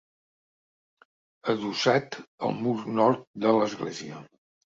Adossat 1.53 2.17
al 2.49 2.57
mur 2.63 2.75
nord 3.01 3.23
de 3.45 3.53
l'església. 3.61 4.25